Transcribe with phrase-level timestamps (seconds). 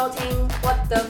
[0.00, 1.04] 收听 What the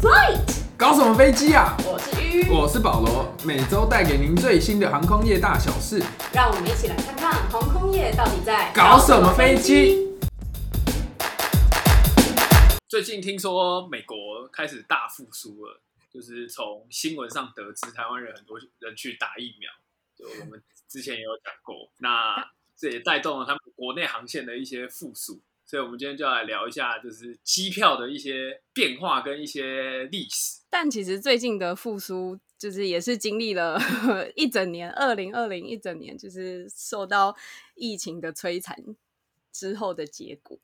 [0.00, 1.76] Flight，搞什么飞机啊？
[1.84, 6.00] 我是鱼，我是保罗，每周带给您最新的航空业大小事。
[6.32, 10.08] 让我们一起来看看航空业到底在搞什么飞机？
[12.88, 19.68] 最近听说美国开始大复苏了，就是从新闻上得知，台湾人很多人去打疫苗，
[20.16, 22.36] 就我们之前也有讲过，那
[22.76, 25.40] 这也带动了他们国内航线的一些复苏，
[25.72, 30.60] 所以我们今天就要来聊一下，就是机票的一些变化跟一些历史。
[30.68, 33.80] 但其实最近的复苏，就是也是经历了
[34.36, 37.34] 一整年，二零二零一整年，就是受到
[37.74, 38.76] 疫情的摧残
[39.50, 40.58] 之后的结果。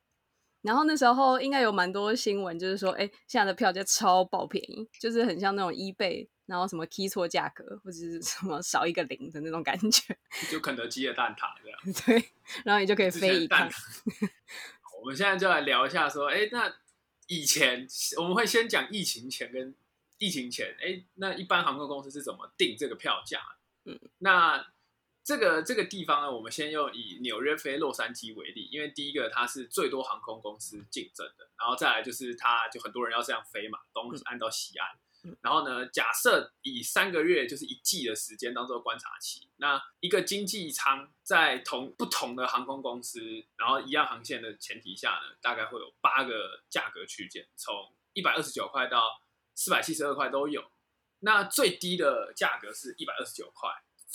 [0.61, 10.15] 然后那时候应该有蛮多新闻，就是说，哎，现在的票价超爆便宜，就是很像那种 eBay，然后什么 key 错价格，或者是什么少一个零的那种感觉。
[10.51, 11.79] 就肯德基的蛋挞这样。
[12.05, 12.31] 对，
[12.67, 13.67] 然后你就可以飞一趟。
[15.01, 16.75] 我们现在就来聊一下，说，哎，那
[17.27, 17.87] 以前
[18.17, 19.75] 我们会先讲疫情前跟
[20.19, 23.41] 疫情前，哎，那一般航空公司是怎么定这个票价？
[23.85, 24.73] 嗯，那
[25.25, 34.89] 这个这个地方呢，我们先用以纽约飞洛杉矶为例，因为第一个它是最多航空公司竞争的，然后再来就是它就很多人要这样飞嘛，东岸到西岸。
[34.95, 35.08] 嗯
[35.41, 43.21] 然后呢，假设以三个月就是一季的时间当做观察期，那一个经济舱在同不同的航空公司，
[43.57, 47.75] 然后一样航线的前提下呢，大概会有八个价格区间，从
[48.13, 49.23] 一百二十九块到
[49.55, 50.71] 四百七十二块都有。
[51.21, 53.69] 那最低的价格是一百二十九块，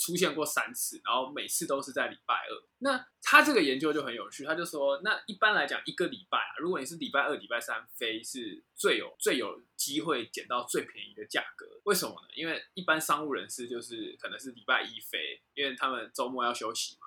[0.04, 2.52] 出现过三次，然后每次都是在礼拜二。
[2.80, 11.66] 那他这个研究就很有趣，他就说，那一般来讲，一个礼拜啊，如果你是礼拜二、礼拜三飞，是最有最有机会捡到最便宜的价格。
[11.84, 12.28] 为什么呢？
[12.34, 17.06] 因为一般商务人士就是可能是礼拜一飞，因为他们周末要休息嘛，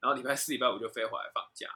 [0.00, 1.68] 然后礼拜四、礼拜五就飞回来放假，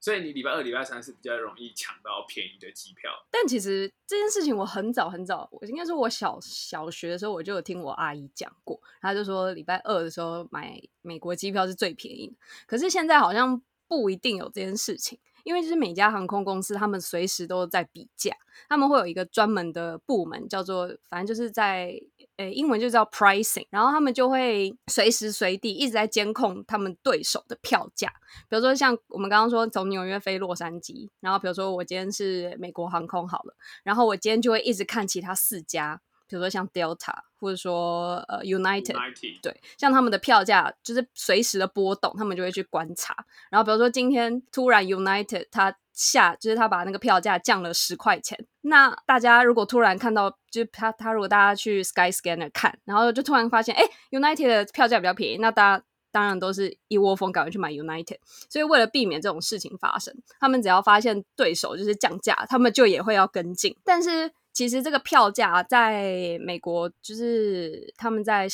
[0.00, 3.10] 所以你礼拜二、礼拜三是比较容易抢到便宜的机票。
[3.30, 12.34] 但其实这件事情我很早很早，我应该说我小小学的时候我就有听我阿姨讲过，她就说礼拜二的时候买美国机票是最便宜的。
[12.66, 18.34] 可是现在好像不一定有这件事情，因为就是每家航空公司他们随时都在比价，
[18.68, 22.00] 他们会有一个专门的部门叫做，反正就是在
[22.40, 28.08] 呃英文就叫 pricing，然后他们就会随时随地一直在监控他们对手的票价。
[28.48, 38.94] 比如说像我们刚刚说从纽约飞洛杉矶，然后比如说我今天是美国航空好了，然后我今天就会一直看其他四家，比如说像 Delta 或者说呃 United。
[38.94, 43.14] United 对，像他们的票价就是随时的波动，他们就会去观察。
[43.50, 55.84] 然后比如说今天突然 United 它下，就是它把那个票价降了十块钱，那大家如果突然看到，就是他他如果大家去 Sky Scanner 看，然后就突然发现，哎，United 的票价比较便宜，那大家。
[56.12, 63.76] 当然都是一窝蜂赶快去买 United，所以为了避免这种事情发生，他们只要发现对手就是降价，他们就也会要跟进。
[63.84, 68.48] 但是其实这个票价在美国，就是他们在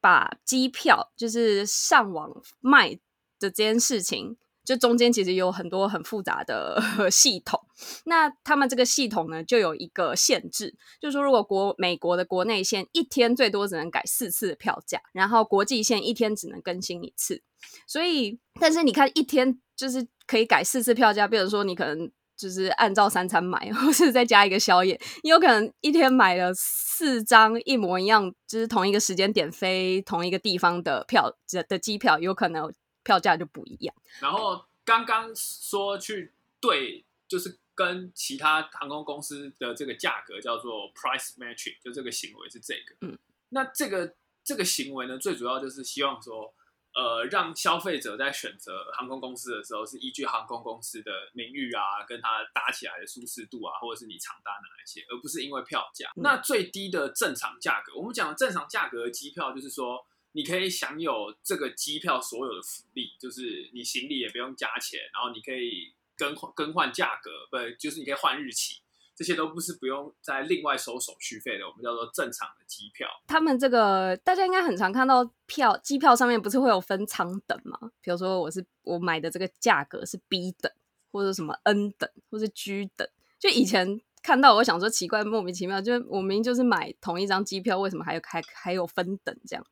[0.00, 3.00] 把机票就是上网卖的
[3.38, 6.80] 这件事情，就中间其实有很多很复杂的
[7.12, 7.60] 系统。
[8.04, 17.42] 那他们这个系统呢，就有一个限制，就是说如果国美国的国内线一天最多只能改四次票价，然后国际线一天只能更新一次。
[17.86, 22.10] 所以，但是你看一天就是可以改四次票价，比如说你可能
[22.40, 31.30] 就是按照三餐买， 或是再加一个宵夜，你有可能一天买了四张一模一样，就是同一个时间点飞同一个地方的票
[31.68, 32.72] 的机票，有可能
[33.04, 33.94] 票价就不一样。
[34.20, 42.96] 然后刚刚说去对，就是跟其他航空公司的这个价格叫做 price matching，就这个行为是这个。
[43.02, 43.18] 嗯，
[43.50, 46.52] 那这个这个行为呢，最主要就是希望说，
[46.94, 56.08] 呃，让消费者在选择航空公司的时候，是依据航空公司的名誉啊，跟它搭起来的舒适度啊，或者是你常搭哪一些，而不是因为票价。
[56.16, 60.06] 嗯那最低的正常价格，我们讲的正常价格的机票，就是说。
[60.32, 68.80] 你可以享有这个机票所有的福利，就是你行李也不用加钱，然后你可以更换更换价格，不就是你可以换日期，
[69.20, 73.06] 这些都不是不用再另外收手续费的，我们叫做正常的机票。
[73.26, 77.78] 他们这个大家应该很常看到票机票上面不是会有分舱等吗？
[78.00, 80.72] 比如说我是我买的这个价格是 B 等，
[81.12, 83.06] 或者什么 N 等，或是 G 等。
[83.38, 89.62] 就以前看到我想说奇怪莫名其妙，就是我明明就是买同一张机票，为什么还有还还有分等这样？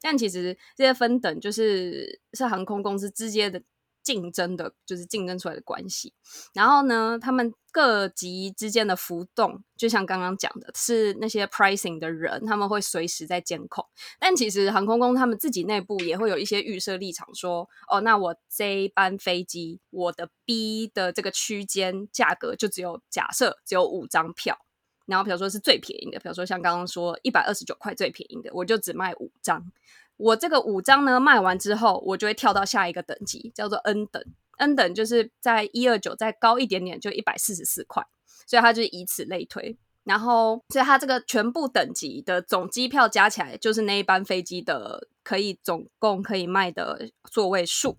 [0.00, 3.60] 但其实这些分等就是是航空公司直接的
[4.04, 6.12] 竞争的，就是竞争出来的关系。
[6.52, 13.84] 然后呢，他们各级之间的浮动，就像刚刚讲的，是那些 pricing 的人，他们会随时在监控。
[14.20, 24.58] 但其实航空公司他们自己内部也会有一些预设立场，说哦，那我这一班飞机，我的 B 的这个区间价格就只有假设只有五张票。
[25.06, 29.70] 然后比如说是最便宜的，比如说像刚刚说一百二十九块最便宜的，我就只卖五张。
[30.16, 34.22] 我这个五张呢卖完之后，我就会跳到下一个等级，叫做 N 等。
[34.58, 38.06] N 等就是在一二九再高一点点，就一百四十四块。
[38.46, 39.76] 所以它就是以此类推。
[40.04, 47.96] 然后，所以它这个全部等级的总机票加起来，就是那一班飞机的可以总共可以卖的座位数。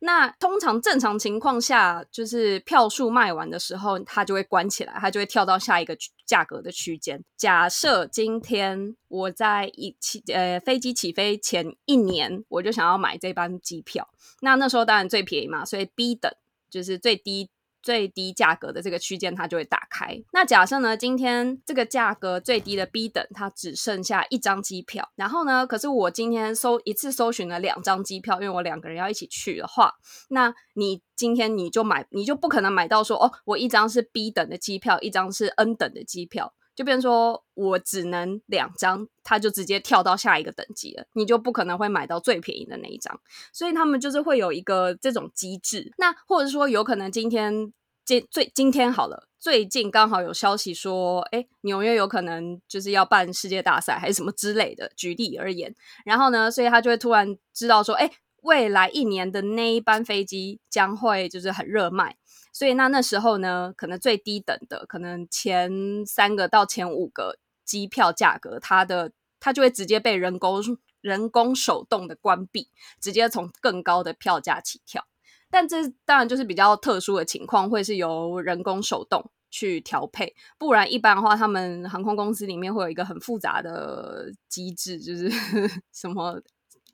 [0.00, 5.96] 那通常正常情况下，就是票数卖完的时候，它就会关起来，它就会跳到下一个
[6.26, 7.22] 价格的区间。
[7.36, 14.08] 假设今天我在一起呃飞机起飞前一年，我就想要买这班机票，
[14.40, 16.32] 那那时候当然最便宜嘛，所以 B 等
[16.70, 17.50] 就是最低。
[17.82, 20.22] 最低价格的这个区间，它就会打开。
[20.32, 25.10] 那假设呢，今天这个价格最低的 B 等，它只剩下一张机票。
[25.16, 29.92] 然后呢，可是我今天搜一次搜寻了两张机票，因为我两个人要一起去的话，
[30.28, 36.54] 那你今天你就买，你就不可能买到说哦，我一张是 B 等的机票，一张是 N 等的机票。
[36.74, 43.20] 就变成说我只能两张，他就直接跳到下一个等级了，你就不可能会买到最便宜的那一张，
[43.52, 45.92] 所以他们就是会有一个这种机制。
[45.98, 47.72] 那或者说有可能今天
[48.04, 54.90] 今最今天好了，最近刚好有消息说，哎，纽约有可能就是要办世界大赛还是什么之类的。
[54.96, 58.10] 举例而言，然后呢，所以他就会突然知道说，哎，
[58.42, 62.16] 未来一年的那一班飞机将会就是很热卖。
[62.52, 70.60] 所以那那时候呢，可能最低等的，可能前三个到前五个机票价格，它的它就会直接被人工
[71.00, 72.68] 人工手动的关闭，
[73.00, 75.06] 直接从更高的票价起跳。
[75.50, 85.30] 但这当然就是比较特殊的情况，会是由人工手动去调配，不然一般的话，他们航空公司里面会有一个很复杂的机制，就是
[85.92, 86.40] 什么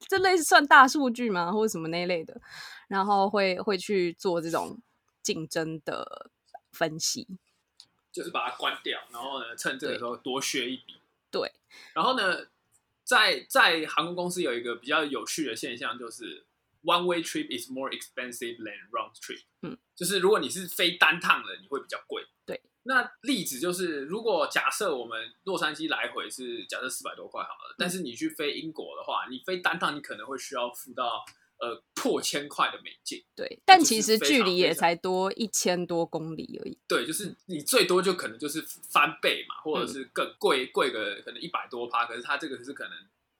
[0.08, 2.40] 这类似算大数据吗，或者什么那一类的，
[2.86, 4.78] 然后会会去做这种。
[5.28, 6.30] 竞争的
[6.72, 7.28] 分析，
[8.10, 10.94] 就是把它关掉，然后呢，趁这个时候多削一笔。
[11.30, 11.52] 对，
[11.92, 12.46] 然后呢，
[13.04, 16.46] 在在航空公司有一个比较有趣的现象，就是
[16.82, 19.42] one way trip is more expensive than round trip。
[19.60, 22.24] 嗯，就是如果你是飞单趟的，你会比较贵。
[22.46, 31.26] 对，那例子就是，如果假设我们洛杉矶来回是假设四百多块好了，但是你去飞英国的话，你飞单趟你可能会需要付到。
[31.60, 36.78] 呃，破千块的美金，对，但其实距离也才多一千多公里而已。
[36.86, 42.92] 对，就是你最多就可能就是翻倍嘛，或者是更贵贵个可能一百多趴，可是它这个是可能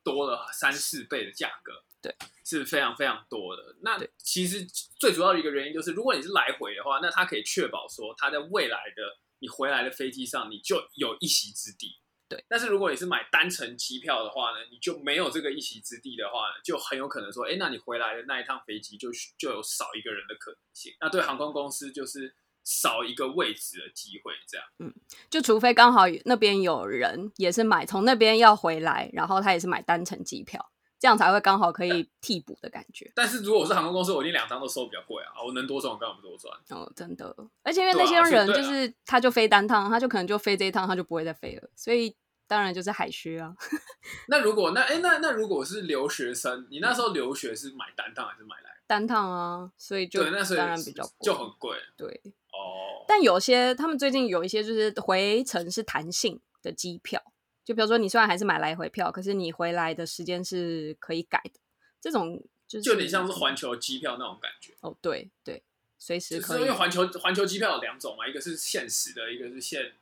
[0.03, 2.13] 多了三四倍的价格，对，
[2.45, 3.77] 是非常非常多的。
[3.83, 4.67] 那其实
[4.99, 12.01] 最主要的一个原因就是，如果你是来回的话，那它可以确保说，它在未来的你回来的飞机上，你就有一席之地。
[12.29, 19.09] 对，但是如果你是买单程机票的话呢，你就没有这个一席之地的话呢，就很有可能说，哎，那你回来的那一趟飞机就
[19.39, 20.93] 就有少一个人的可能性。
[21.01, 22.35] 那对航空公司就是
[22.65, 24.67] 少一个位置的机会，这样。
[24.79, 24.95] 嗯，
[25.31, 33.11] 就除非刚好那边有人也是买从那边要回来，然后他也是买单程机票，这样才会刚好可以替补的感觉。
[33.15, 36.53] 但是如果我是航空公司，我一定两张都收比较贵啊，我能多赚我干嘛不多赚？
[36.71, 42.17] 哦，真的，而且因为那些人就是他就飞单趟，他就可能就飞这一趟，他就不会再飞了，所以。
[42.51, 43.55] 当然就是海靴啊。
[44.29, 49.71] 那如果那哎那那如果是留学生，你那时候留学是买单趟还是买来单趟啊？
[49.77, 51.77] 所以就那当然比较就很贵。
[51.95, 52.09] 对
[52.55, 53.05] 哦。
[53.07, 57.23] 但有些他们最近有一些就是回程是弹性的机票，
[57.69, 61.61] 就比如说你虽然还是买来回票，可是你回来的时间是可以改的。
[62.01, 64.73] 这种就是就有点像是环球机票那种感觉。
[64.81, 65.63] 哦，对对，
[65.99, 66.63] 随时可以。
[66.63, 69.93] 因为环球环球机票有两种嘛，一个是限时的，一个是限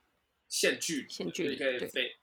[0.48, 2.16] 限距离，限距离可以飞。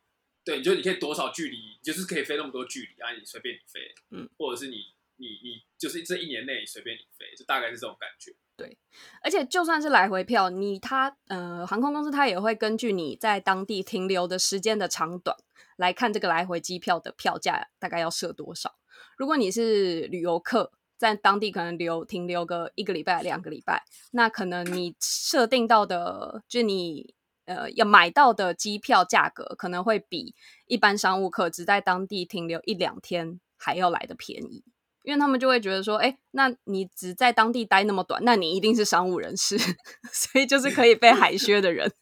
[0.45, 8.33] 对，你就你可以多少距离，就是可以飞那么多距离，啊，你随便你飞，嗯，或者是你你你就是这一年内随便你飞，就大概是这种感觉。
[8.55, 8.77] 对，
[9.23, 15.35] 而且就算是来回票，你他呃航空公司他也会根据你在当地停留的时间的长短
[15.75, 18.75] 来看这个来回机票的票价大概要设多少。
[19.17, 27.13] 如果你是旅游客，在当地可能留停留个一个礼拜、两个礼拜，那可能你设定到的就你。
[27.45, 30.33] 呃，要买到的机票价格可能会比
[30.65, 34.63] 一般商务客只在当地停留一两天还要来的便宜，
[35.03, 39.57] 因为他们就会觉得说，哎，那你只在当地待那么短，那你一定是商务人士，
[40.11, 41.91] 所以就是可以被海削的人。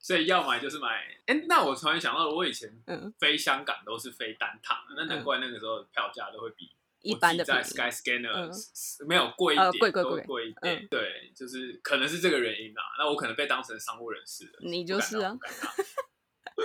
[0.00, 0.88] 所以要买就是买。
[1.26, 2.70] 哎，那我突然想到，我以前
[3.18, 6.70] 飞香港都是飞单趟，那难怪那个时候票价都会比
[7.02, 10.76] 一般的在 Sky Scanner、嗯是没有贵一呃点，都贵贵贵贵一点。
[10.76, 12.82] 嗯对，就是可能是这个原因啦。
[12.98, 15.36] 那我可能被当成商务人士了，你就是啊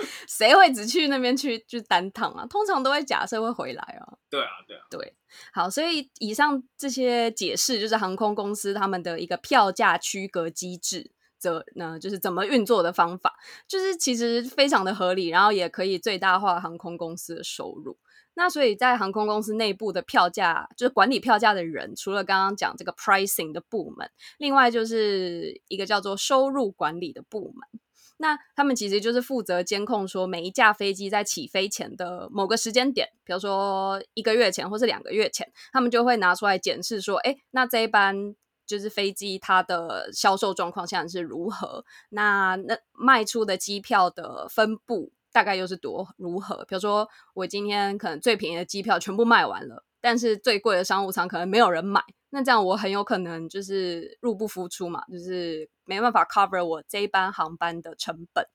[0.28, 2.46] 谁会只去那边去去单趟啊？
[2.46, 4.18] 通常都会假设会回来啊。
[4.28, 5.14] 对啊，对啊，对
[5.52, 11.12] 好，所以以上这些解释就是航空公司他们的一个票价区隔机制。
[11.36, 13.34] 则呢，就是怎么运作的方法，
[13.68, 17.98] 就是其实非常的合理，然后也可以最大化航空公司的收入。
[18.32, 27.80] 那所以在航空公司内部的票价，就是管理票价的人，除了刚刚讲这个 pricing 的部门，另外就是一个叫做收入管理的部门。
[28.16, 38.34] 那他们其实就是负责监控说每一架飞机在起飞前的某个时间点，比如说一个月前或是两个月前，他们就会拿出来检视说，哎，那这一班
[38.66, 41.84] 就是飞机它的销售状况现在是如何？
[42.10, 46.64] 那那卖出的机票的分布大概又是多如何？
[46.66, 58.46] 比如说我今天可能最便宜的机票全部卖完了，但是最贵的商务舱可能没有人买，那这样我很有可能就是入不敷出嘛，就是没办法 cover 我这一班航班的成本。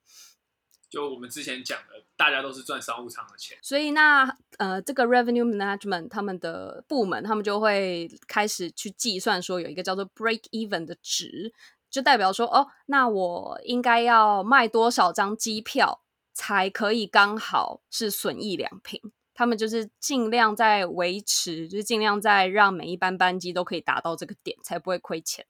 [0.91, 3.57] 就我们之前讲的，大家都是赚商务舱的钱。
[3.63, 11.51] 所以那呃，这个 revenue management 他们的部门，他们就会开始去计算说有一个叫做 break even 的值，
[11.89, 19.01] 就代表说哦，那我应该要卖多少张机票才可以刚好是损益两平。
[19.39, 25.45] 他们就是尽量在维持，就是尽量在让每一班班机都可以达到这个点，才不会亏钱。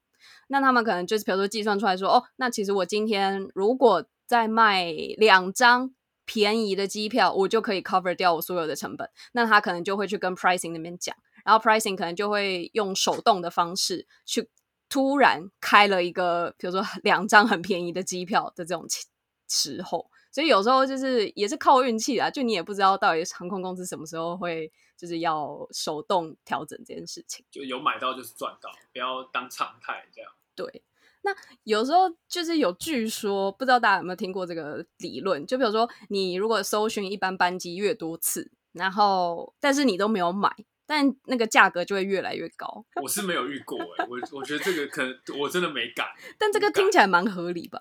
[0.46, 5.92] 那他们可能就是比如说计算出来说，哦，那其实我今天如果再卖两张
[6.24, 9.10] 便宜的机票，我就可以 cover 掉我所有的成本。
[9.32, 14.48] 那他可能就会去跟 pricing 那边讲，然后 pricing 可能就会用手动的方式去
[14.88, 19.10] 突然开了一个，比如说两张很便宜的机票的这种情
[19.48, 20.08] 时候。
[20.32, 27.44] 所以有时候就是也是靠运气啦，就你也不知道到底航空公司什么时候会就是要手动调整这件事情。
[27.50, 30.30] 就有买到就是赚到，不要当常态这样。
[30.54, 30.82] 对，
[31.22, 31.34] 那
[31.64, 35.44] 有时候就是有据说，不知道大家有没有听过这个理论？
[35.46, 40.54] 就比如说，你如果搜寻一般班机越多次，然后但是你都没有买，
[40.86, 42.84] 但那个价格就会越来越高。
[43.02, 46.06] 我是没有遇过哎、我我觉得这个可能我真的没敢。
[46.38, 47.80] 但这个听起来蛮合理吧？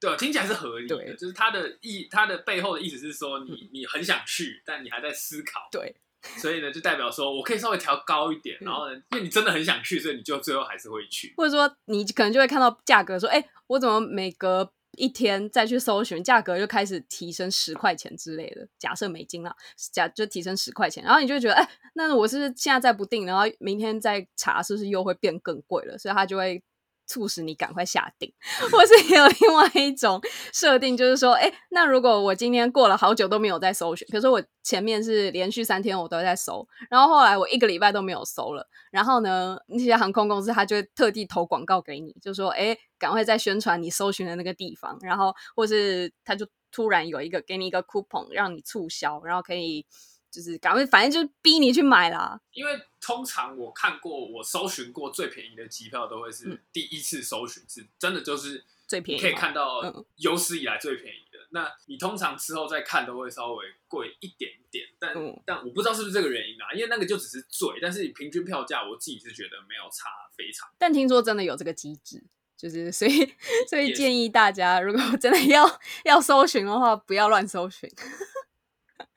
[0.00, 5.94] 对，啊听起来是合理的，对就是它的意，它的背后的意思是说你，你很想去，但你还在思考，对，
[6.38, 11.32] 所以呢，就代表说我可以稍微调高一点，嗯然后呢，因为你真的很想去，所以你就最后还是会去。
[11.36, 18.68] 或者说你可能就会看到价格说，哎、我怎么每隔一天再去搜寻，价格就开始提升十块钱之类的。
[18.78, 19.54] 假设美金啦，
[19.92, 25.98] 假就提升十块钱，然后你就会觉得，哎、那我是现在再不定，然后明天再查，是不是又会变更贵了？
[25.98, 26.62] 所以它就会
[27.06, 28.32] 促使你赶快下定，
[28.70, 30.20] 或是有另外一种
[30.52, 49.86] 设定，就是说，哎、那如果我今天过了好久都没有在搜寻，比如说我前面是连续三天我都在搜，然后后来我一个礼拜都没有搜了，然后呢，那些航空公司他就会特地投广告给你，就说，哎、赶快再宣传你搜寻的那个地方，然后或是他就突然有一个给你一个 coupon 让你促销，然后可以
[50.34, 52.40] 就是赶快，反正就是逼你去买啦。
[52.52, 61.38] 因为通常我看过，我搜寻过最便宜的机票，都会嗯是第一次搜寻是真的就是最便宜你可以看到嗯有史以来最便宜的。
[61.50, 70.68] 那你通常之后再看都会稍微贵一点点，但、嗯但我不知道是不是这个原因啊，因为那个就只是最，但是你平均票价我自己是觉得没有差非常。
[70.76, 72.20] 但听说真的有这个机制，
[72.56, 73.32] 就是 所以
[73.68, 77.88] 所以建议大家，如果真的要要搜寻的话，不要乱搜寻。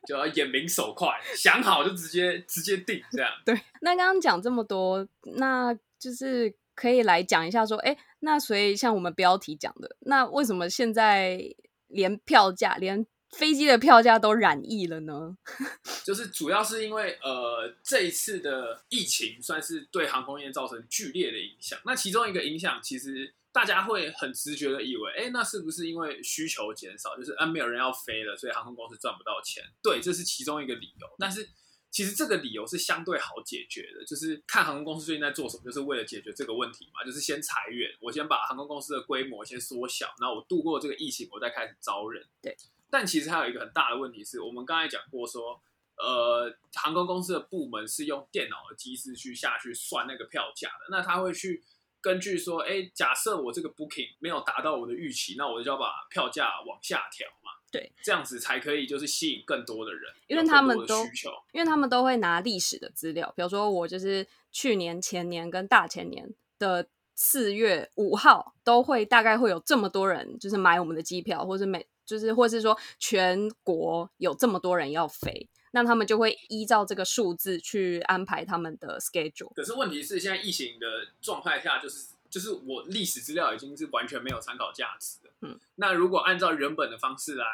[0.07, 3.29] 就要眼明手快，想好就直接直接定这样。
[3.43, 11.43] 对，那刚刚讲这么多，那就是可以来讲一下说，哎，那所以像我们标题讲的，那为什么现在
[11.89, 15.35] 连票价、连飞机的票价都染疫了呢？
[16.05, 21.77] 就是主要是因为呃这一次的疫情算是对航空业造成剧烈的影响。
[21.83, 29.63] 那其中一个影响，其实大家会很直觉的以为，哎，那是不是因为需求减少，就是啊没有人要飞了，所以航空公司赚不到钱？
[29.81, 31.07] 对，这是其中一个理由。
[31.17, 31.49] 但是
[31.89, 42.23] 其实这个理由是相对好解决的，就是看航空公司最近在做什么，就是为了解决这个问题嘛，就是先裁员，我先把航空公司的规模先缩小，然后我度过这个疫情，我再开始招人。
[42.39, 42.55] 对。
[42.91, 45.59] 但其实还有一个很大的问题是，我们刚才讲过说，
[45.97, 51.63] 呃，航空公司的部门是用电脑的机制去下去算那个票价的，那他会去
[52.01, 75.49] 根据说，哎，假设我这个 booking 没有达到我的预期，那我就要把票价往下调嘛，对，这样子才可以就是吸引更多的人，因为他们都需求，因为他们都会拿历史的资料，比如说我就是去年、前年跟大前年的四月五号，都会大概会有这么多人就是买我们的机票，或是每就是或是说全国有这么多人要飞。
[75.77, 79.53] 那他们就会依照这个数字去安排他们的 schedule。
[79.53, 80.87] 可是问题是，现在疫情的
[81.21, 85.29] 状态下，就是就是我历史资料已经是完全没有参考价值的。
[85.41, 87.45] 嗯，那如果按照原本的方式来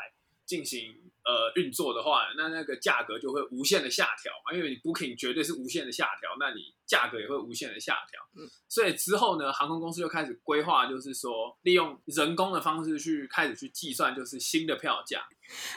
[0.46, 0.92] 进行
[1.26, 8.20] 呃运作的话，那那个价格就会无限的下调嘛，因为你 booking 绝对是无限的下调，那你价格也会无限的下调。
[8.36, 15.22] 嗯，所以之后呢，航空公司就开始规划，就是说利用人工的方式去开始去计算，就是新的票价。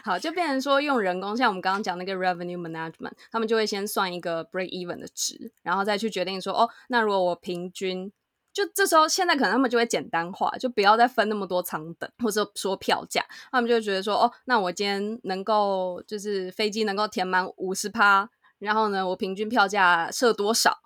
[0.05, 8.13] 好，就变成说用人工，像我们刚刚讲那个 revenue management，他们就会先算一个 break even 的值，然后再去决定说，哦，那如果我平均，
[8.57, 13.23] 就这时候现在可能他们就会简单化，就不要再分那么多舱等，或者说票价，
[13.53, 20.79] 他们就觉得说，哦，那我今天能够就是飞机能够填满五十趴，然后呢，我平均票价设多少，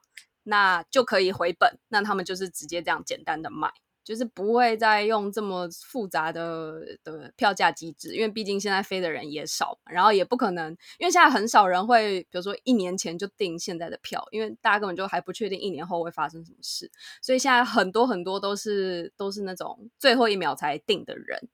[0.43, 3.73] 那就可以回本，那他们就是直接这样简单的卖。
[4.02, 16.90] 就是不会再用这么复杂的的票价机制，因为毕竟现在飞的人也少，然后也不可能，因为现在很少人会，比如说一年前就订现在的票，因为大家根本就还不确定一年后会发生什么事，
[17.23, 21.49] 所以现在很多很多都是都是那种最后一秒才订的人，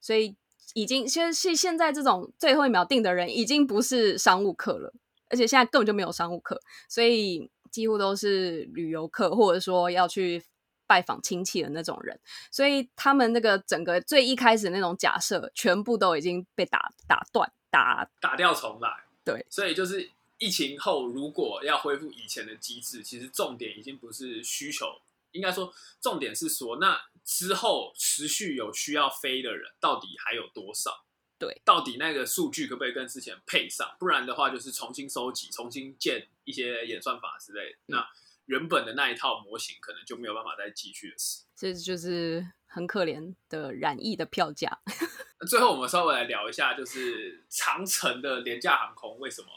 [0.00, 0.36] 所以
[0.74, 4.92] 已经现是现在这种最后一秒订的人已经不是商务客了，
[5.30, 10.42] 而且现在根本就没有商务客，所以几乎都是旅游客，或者说要去。
[10.86, 12.18] 拜访亲戚的那种人，
[12.50, 18.90] 所以他们那个整个最一开始那种假设，全部都已经被打打断、打打掉重来。
[19.24, 25.00] 对，所以就是疫情后，如果要恢复以前的机制，其实重点已经不是需求，
[25.32, 31.04] 应该说重点是说，那之后持续有需要飞的人，到底还有多少？
[31.38, 33.94] 对，到底那个数据可不可以跟之前配上？
[33.98, 37.78] 不然的话，就是重新收集、重新建一些演算法之类的。
[37.86, 38.08] 那
[38.46, 44.80] 原本的那一套模型可能就没有办法再继续的使，这就是很可怜的染疫的票价。
[45.38, 49.48] 那最后我们稍微来聊一下，就是长城的廉价航空为什么，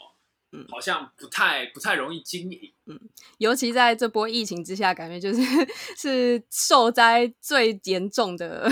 [0.52, 3.00] 嗯，好像不太不太容易经营，嗯，
[3.38, 5.40] 尤其在这波疫情之下，感觉就是
[5.96, 8.68] 是受灾最严重的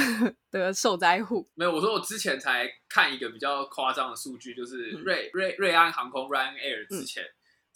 [0.51, 1.49] 的受灾户。
[1.55, 7.25] 没有，我说我之前才看一个比较夸张的数据，就是瑞瑞瑞安航空 Ryanair 之前。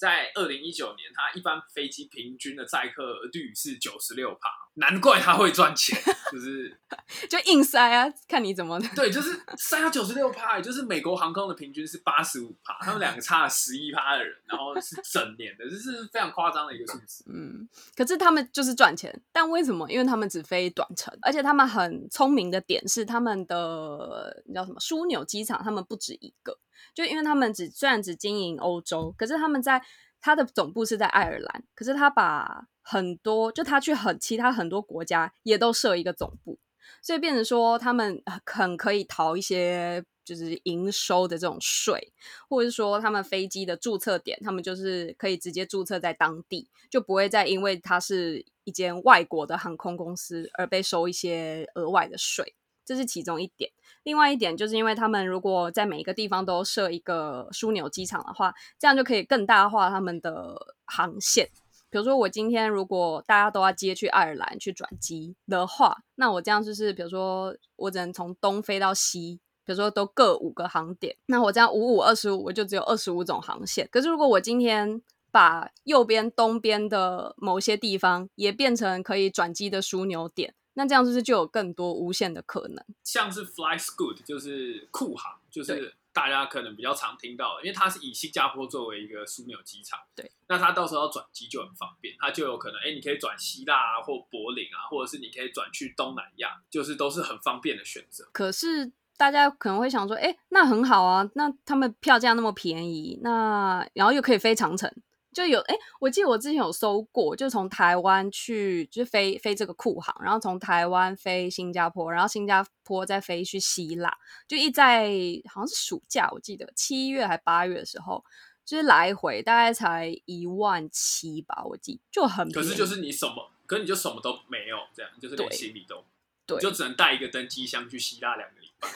[0.02, 5.96] 在二零一九年，它一般飞机平均的载客率是九十六趴，难怪它会赚钱，
[6.32, 6.76] 就是
[7.30, 17.24] 就硬塞啊，看你怎么对，就是塞到九十六趴，也就是美国航空的平均是八十五趴，他们两个差了十一趴的人，然后是整年的，这是非常夸张的一个数字。
[17.32, 19.88] 嗯，可是他们就是赚钱，但为什么？
[19.88, 26.58] 因为他们只飞短程，而且他们很聪明的点是，他们的你知道什么枢纽机场，他们不止一个。
[26.94, 29.82] 就因为他们只虽然只经营欧洲，可是他们在
[30.20, 36.58] 他的总部是在爱尔兰，可是他把很多就他去很其他很多国家也都设一个总部，
[37.02, 42.12] 所以变成说他们很可以逃一些就是营收的这种税，
[42.48, 52.54] 或者是说他们飞机的注册点，他们就是可以直接注册在当地，就不会再因为它是一间外国的航空公司而被收一些额外的税。
[52.84, 53.70] 这是其中一点，
[54.02, 61.48] 另外一点就是因为他们如果在每一个地方都设一个枢纽机场的话，这样就可以更大化他们的航线。
[61.90, 73.86] 比如说，我今天如果大家都要接去爱尔兰去转机的话，那我这样就是，比如说我只能从东飞到西，比如说都各五个航点，那我这样五五二十五，我就只有二十五种航线。
[73.92, 80.54] 可是如果我今天把右边东边的某些地方也变成可以转机的枢纽点。
[80.74, 98.28] 那这样就是就有更多无限的可能，像是 FlyScoot 就是酷航，就是大家可能比较常听到，因为它是以新加坡作为一个枢纽机场，对，那它到时候要转机就很方便，它就有可能，哎，你可以转希腊啊，或柏林啊，或者是你可以转去东南亚，就是都是很方便的选择。
[98.32, 104.90] 可是大家可能会想说，哎，那很好啊，那他们票价那么便宜，那然后又可以飞长城。
[105.32, 114.14] 就有哎，我记得我之前有搜过，就从台湾去，就是飞飞这个库航，然后从台湾飞新加坡，然后新加坡再飞去希腊，
[114.46, 115.10] 就一在
[115.48, 118.22] 好像是暑假，我记得七月还八月的时候，
[118.64, 122.52] 就是来回大概才一万七吧，我记就很。
[122.52, 126.04] 可是就是你什么，可是你就什么都没有，这样就是连行李都，
[126.44, 128.88] 对，就只能带一个登机箱去希腊两个礼拜。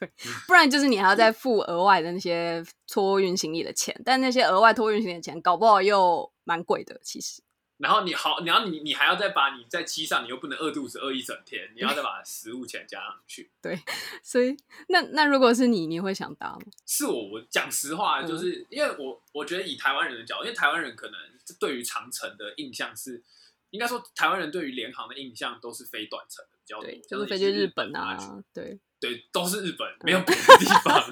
[0.46, 7.00] 不然就是你还要再付额外的那些托运行李的钱，但那些额外托运行李的钱，搞不好又蛮贵的。
[7.02, 7.42] 其实，
[7.78, 13.50] 然后你好，然后你你还要再把你在机上，你又不能饿肚子饿一整天，你要再把 食物钱加上去。
[13.60, 13.78] 对，
[14.22, 14.56] 所以
[14.88, 16.60] 那那如果是你，你会想搭吗？
[16.86, 21.18] 是我，我讲实话，就是因为我我觉得以台湾人的角度，因为台湾人可能
[21.58, 23.22] 对于长城的印象是，
[23.70, 28.16] 应该说台湾人对于联航的印象都是飞短程的比较多，就是飞去日本啊，
[28.54, 28.78] 对。
[29.02, 31.02] 对，都是日本，没有别的地方。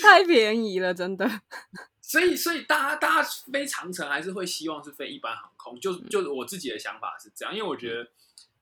[0.00, 1.28] 太便宜了，真的。
[2.00, 8.10] 所以，所以大家大家飞长城还是会希望是飞一般航空，就就我自己的想法是这样，因为我觉得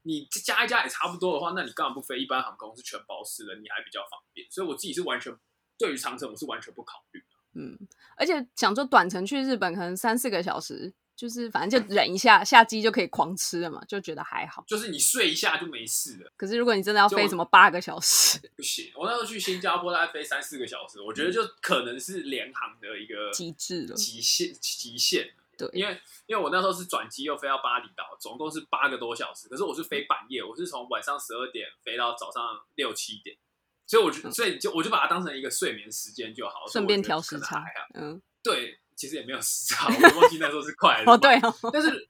[0.03, 4.45] 你加一加也差不多的话，那你干嘛不飞一般航空是全包式的，你还比较方便。
[4.51, 5.33] 所以我自己是完全
[5.79, 7.27] 对于长城我是完全不考虑的。
[7.55, 7.79] 嗯，
[8.17, 14.63] 而且想说短程去日本可能三四个小时，就是反正就忍一下，下机就可以狂吃了嘛，就觉得还好。
[14.69, 16.33] 就是你睡一下就没事了。
[16.37, 25.29] 可是如果你真的要飞什么八个小时， 不行，我那时候去新加坡大概飞三四个小时，我觉得就可能是联航的一个极致了极限极限。
[25.59, 33.37] 对因为因为我那时候是转机又飞到巴厘岛，总共是八个多小时，可是我是飞半夜，我是从晚上十二点飞到早上六七点，
[33.85, 37.65] 所以我就所以就我就把它当成一个睡眠时间就好，顺便调时差。
[37.95, 41.11] 嗯，对，其实也没有时差，我忘记那时候是快的。
[41.11, 42.09] 哦对哦，但是，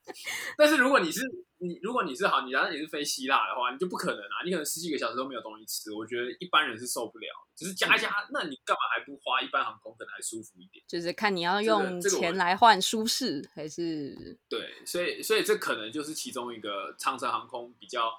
[0.57, 1.21] 但是如果你是
[1.59, 4.41] 你，如果你是好，你然后你是飞希腊的话，你就不可能啊！
[4.43, 7.27] 你可能十几个小时都没有东西吃，我觉得一般人是受不了。
[7.55, 10.83] 只是加一加，那你干嘛还不花一般航空可能还舒服一点？
[10.89, 18.11] 就是看你要用这个钱来换舒适还是对，所以所以这可能就是其中一个长城航空比较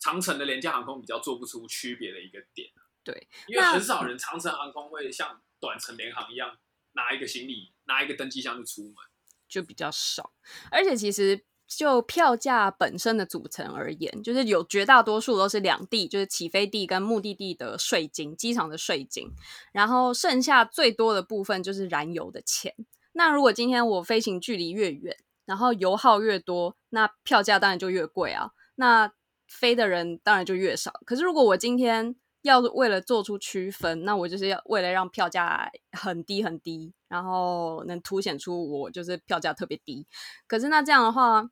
[0.00, 2.68] 长城的廉价航空比较做不出区别的一个点。
[3.04, 6.58] 对，因为很少人长城航空会像短程联航一样
[6.94, 8.94] 拿一个行李拿一个登机箱就出门。
[9.48, 10.32] 就比较少，
[10.72, 19.30] 而且其实就票价本身的组成而言，就是有绝大多数都是两地，就是起飞地跟目的地的税金，机场的税金，
[19.70, 22.74] 然后剩下最多的部分就是燃油的钱。
[23.12, 28.50] 那如果今天我飞行距离越远，然后油耗越多，那票价当然就越贵啊。
[28.74, 29.12] 那
[29.46, 30.92] 飞的人当然就越少。
[31.06, 40.06] 可是如果我今天要为了做出区分，那我就是要为了让票价很低很低，然后能凸显出我就是票价特别低。
[40.46, 41.50] 可是那这样的话，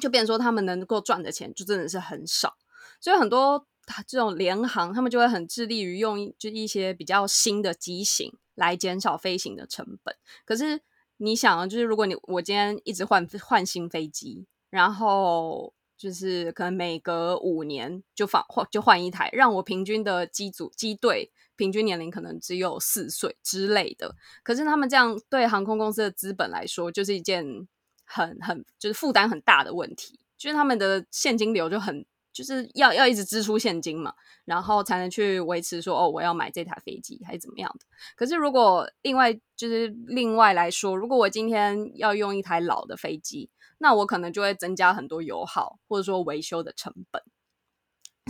[0.00, 2.56] 就变成说他们能够赚的钱就真的是很少，
[3.00, 3.66] 所以很多
[4.06, 10.14] 这种联航他们就会很致力于用就一些比较新的机型来减少飞行的成本。
[10.44, 10.80] 可是
[11.16, 24.16] 你想，就是如果你我今天一直换换新飞机，然后就是可能每隔五年就放换就换一台，让我平均的机组机队平均年龄可能只有四岁之类的。
[24.42, 27.68] 可是他们这样对航空公司的资本来说，就是一件
[28.04, 34.14] 很很就是负担很大的问题，就是他们的现金流就很就是要要一直支出现金嘛，
[34.44, 37.84] 然后才能去维持说哦我要买这台飞机还是怎么样的。
[38.16, 47.22] 可是如果另外就是另外来说，如果我今天要用一台老的飞机，那我可能就会增加很多油耗或者说维修的成本。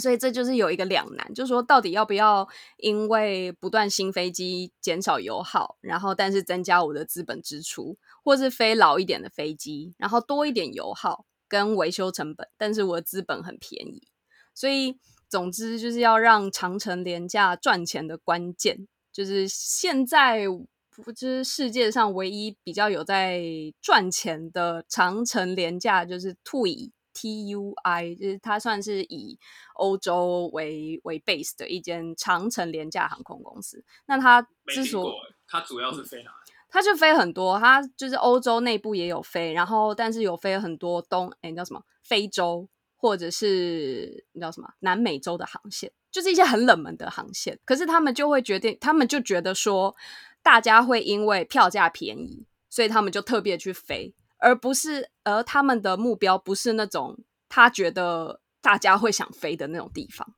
[0.00, 14.08] 所以这就是有一个两难，就是说到底要不要因为不断新飞机减少油耗，然后但是增加我的资本支出，或是飞老一点的飞机，然后多一点油耗跟维修成本，但是我的资本很便宜。
[14.54, 20.46] 所以总之就是要让长城廉价赚钱的关键，就是现在
[20.88, 23.42] 不就是世界上唯一比较有在
[23.82, 26.90] 赚钱的长城廉价，就是 TUI。
[27.14, 29.38] TUI 就是它算是以
[29.74, 33.84] 欧洲为为 base 的一间长城廉价航空公司。
[34.06, 35.12] 那它之所
[35.46, 36.41] 它主要是飞哪里？
[36.72, 41.82] 他就飞很多，他就是欧洲内部也有飞，然后但是有飞很多东，哎，叫什么？
[42.02, 44.68] 非洲或者是你知道什么？
[44.80, 47.58] 南美洲的航线，就是一些很冷门的航线。
[47.66, 49.94] 可是他们就会决定，他们就觉得说，
[50.42, 57.18] 大家会因为票价便宜，所以他们就特别去飞，而不是而他们的目标不是那种
[57.50, 60.34] 他觉得大家会想飞的那种地方。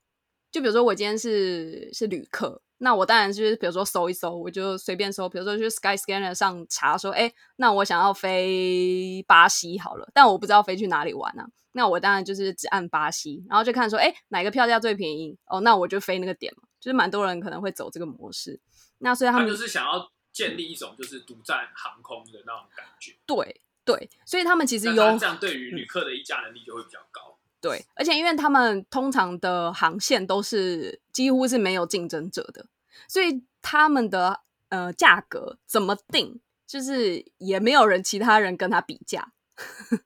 [0.51, 11.49] 就比如说我今天是是旅客，那我当然就是比如说搜一搜，我就随便搜，比如说去 Skyscanner 上查说，哎，那我想要飞巴西好了，但我不知道飞去哪里玩啊。
[11.73, 15.37] 那我当然就是只按巴西，然后就看说，哎，哪个票价最便宜？
[15.47, 16.69] 哦，那我就飞那个点嘛。
[16.79, 18.61] 就是蛮多人可能会走这个模式。
[18.99, 23.15] 那所以他们就是想要建立一种就是独占航空的那种感觉。
[23.25, 27.39] 对对，所以他们其实有他这样对于旅客的议价能力就会比较高。
[27.61, 32.67] 对，而且因为他们通常的航线都是几乎是没有竞争者的，
[33.09, 39.33] 所以他们的呃价格怎么定，就是也没有人其他人跟他比价。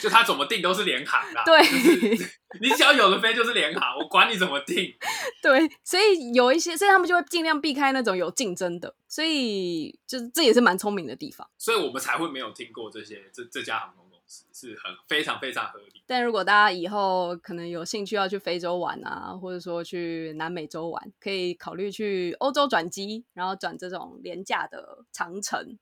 [0.00, 1.66] 就他怎么定都是联航啦，对就
[2.16, 4.94] 是 你只要有的飞就是联航，我管你怎么定。
[5.42, 11.46] 对，所以有一些，所以他们就会尽量避开那种有竞争的，所以就是这也是蛮聪明的地方。
[11.58, 14.13] 所以我们才会没有听过这些这这家航空公司
[14.52, 16.02] 是很非常非常合理。
[16.06, 25.78] 但如果大家以后可能有兴趣要去非洲玩啊，或者说去南美洲玩，可以考虑去欧洲转机，然后转这种廉价的长城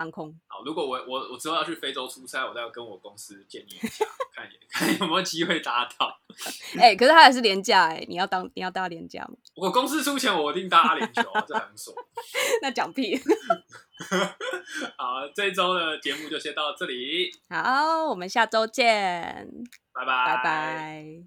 [0.00, 0.34] 航空。
[0.46, 6.18] 好，如果我我我之后要去非洲出差，我再跟我公司建议一下， 看看有没有机会搭到。
[6.80, 9.34] 哎、可是它还是廉价哎，你要当你要搭廉价吗？
[9.54, 11.94] 我公司出钱，我一定搭阿联酋啊，这很爽。
[12.62, 13.14] 那讲屁！
[14.96, 19.46] 好，这一周的节目就先到这里，好，我们下周见，
[19.92, 21.24] 拜拜，拜拜